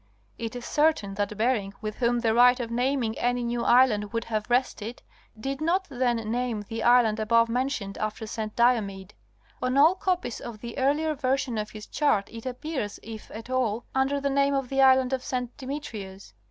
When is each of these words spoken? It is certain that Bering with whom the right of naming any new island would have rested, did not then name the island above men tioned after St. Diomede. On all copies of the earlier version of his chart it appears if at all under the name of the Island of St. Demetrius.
It 0.39 0.55
is 0.55 0.65
certain 0.65 1.13
that 1.13 1.37
Bering 1.37 1.75
with 1.79 1.97
whom 1.97 2.21
the 2.21 2.33
right 2.33 2.59
of 2.59 2.71
naming 2.71 3.15
any 3.19 3.43
new 3.43 3.63
island 3.63 4.11
would 4.13 4.23
have 4.23 4.49
rested, 4.49 5.03
did 5.39 5.61
not 5.61 5.87
then 5.91 6.17
name 6.31 6.63
the 6.67 6.81
island 6.81 7.19
above 7.19 7.47
men 7.49 7.67
tioned 7.69 7.99
after 7.99 8.25
St. 8.25 8.55
Diomede. 8.55 9.13
On 9.61 9.77
all 9.77 9.93
copies 9.93 10.39
of 10.41 10.59
the 10.59 10.75
earlier 10.79 11.13
version 11.13 11.59
of 11.59 11.69
his 11.69 11.85
chart 11.85 12.27
it 12.31 12.47
appears 12.47 12.99
if 13.03 13.29
at 13.29 13.51
all 13.51 13.85
under 13.93 14.19
the 14.19 14.31
name 14.31 14.55
of 14.55 14.69
the 14.69 14.81
Island 14.81 15.13
of 15.13 15.23
St. 15.23 15.55
Demetrius. 15.55 16.33